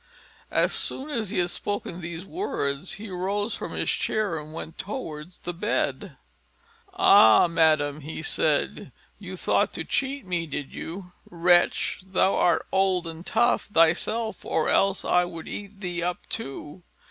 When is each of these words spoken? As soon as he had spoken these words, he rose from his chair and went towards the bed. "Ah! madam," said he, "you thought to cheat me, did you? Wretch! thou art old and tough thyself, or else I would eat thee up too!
As 0.49 0.73
soon 0.73 1.11
as 1.11 1.29
he 1.29 1.37
had 1.37 1.51
spoken 1.51 2.01
these 2.01 2.25
words, 2.25 2.93
he 2.93 3.11
rose 3.11 3.53
from 3.53 3.73
his 3.73 3.91
chair 3.91 4.39
and 4.39 4.51
went 4.51 4.79
towards 4.79 5.37
the 5.37 5.53
bed. 5.53 6.17
"Ah! 6.95 7.45
madam," 7.45 8.01
said 8.23 8.91
he, 9.19 9.27
"you 9.27 9.37
thought 9.37 9.73
to 9.73 9.83
cheat 9.83 10.25
me, 10.25 10.47
did 10.47 10.73
you? 10.73 11.11
Wretch! 11.29 11.99
thou 12.03 12.33
art 12.33 12.65
old 12.71 13.05
and 13.05 13.23
tough 13.27 13.67
thyself, 13.67 14.43
or 14.43 14.69
else 14.69 15.05
I 15.05 15.23
would 15.23 15.47
eat 15.47 15.81
thee 15.81 16.01
up 16.01 16.17
too! 16.29 16.81